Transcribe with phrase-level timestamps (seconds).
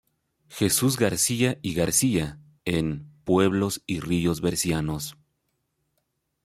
[0.49, 5.15] Jesús García y García en "Pueblo y ríos bercianos.